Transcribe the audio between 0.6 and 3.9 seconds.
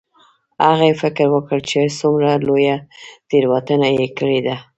هغې فکر وکړ چې څومره لویه تیروتنه